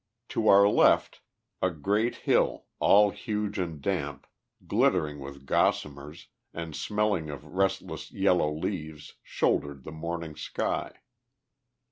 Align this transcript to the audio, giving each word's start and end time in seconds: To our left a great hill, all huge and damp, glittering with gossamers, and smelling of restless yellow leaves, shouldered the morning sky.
To 0.29 0.47
our 0.47 0.67
left 0.67 1.21
a 1.61 1.69
great 1.69 2.15
hill, 2.25 2.65
all 2.79 3.11
huge 3.11 3.59
and 3.59 3.79
damp, 3.79 4.25
glittering 4.65 5.19
with 5.19 5.45
gossamers, 5.45 6.25
and 6.55 6.75
smelling 6.75 7.29
of 7.29 7.45
restless 7.45 8.11
yellow 8.11 8.51
leaves, 8.51 9.13
shouldered 9.21 9.83
the 9.83 9.91
morning 9.91 10.35
sky. 10.35 11.01